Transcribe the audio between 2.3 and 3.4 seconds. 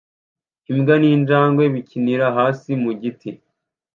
hasi mu giti